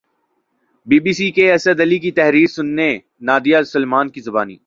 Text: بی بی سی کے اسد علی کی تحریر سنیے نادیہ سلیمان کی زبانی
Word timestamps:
بی 0.87 0.99
بی 0.99 1.13
سی 1.13 1.29
کے 1.31 1.51
اسد 1.53 1.81
علی 1.81 1.99
کی 1.99 2.11
تحریر 2.11 2.47
سنیے 2.47 2.91
نادیہ 3.21 3.61
سلیمان 3.63 4.09
کی 4.09 4.21
زبانی 4.21 4.55